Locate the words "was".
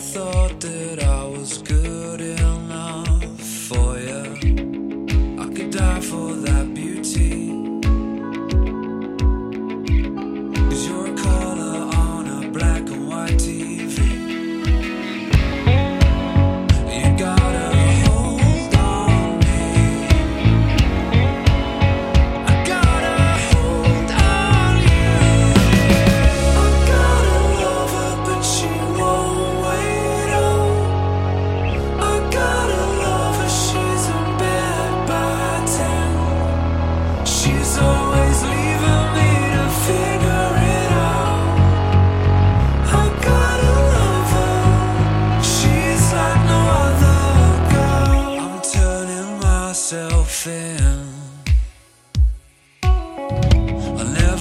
1.24-1.58